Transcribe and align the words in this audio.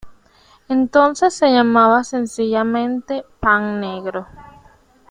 Entonces 0.67 1.31
se 1.35 1.51
llamaba 1.51 2.03
sencillamente 2.03 3.23
pan 3.39 3.79
negro. 3.79 4.25